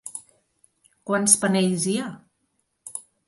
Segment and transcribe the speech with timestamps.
[1.09, 2.09] Quants panells hi ha?